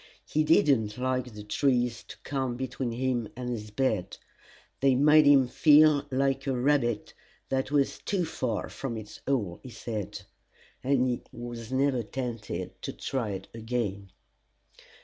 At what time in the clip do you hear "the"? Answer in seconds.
1.35-1.43